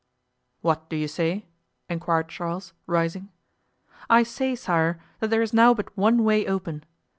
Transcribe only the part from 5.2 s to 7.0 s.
there is now but one way open.